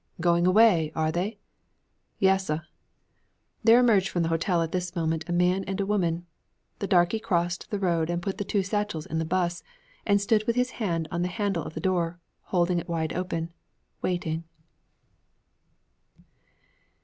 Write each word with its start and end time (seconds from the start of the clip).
'Going 0.19 0.47
away, 0.47 0.91
are 0.95 1.11
they?' 1.11 1.37
'Yassuh.' 2.17 2.61
There 3.63 3.79
emerged 3.79 4.09
from 4.09 4.23
the 4.23 4.29
hotel 4.29 4.63
at 4.63 4.71
this 4.71 4.95
moment 4.95 5.29
a 5.29 5.31
man 5.31 5.63
and 5.65 5.79
a 5.79 5.85
woman. 5.85 6.25
The 6.79 6.87
darkey 6.87 7.19
crossed 7.21 7.69
the 7.69 7.77
road 7.77 8.09
and 8.09 8.19
put 8.19 8.39
the 8.39 8.43
two 8.43 8.63
satchels 8.63 9.05
in 9.05 9.19
the 9.19 9.25
'bus 9.25 9.61
and 10.03 10.19
stood 10.19 10.47
with 10.47 10.55
his 10.55 10.71
hand 10.81 11.07
on 11.11 11.21
the 11.21 11.27
handle 11.27 11.61
of 11.65 11.75
the 11.75 11.79
door, 11.79 12.19
holding 12.45 12.79
it 12.79 12.89
wide 12.89 13.13
open, 13.13 13.53
waiting. 14.01 14.43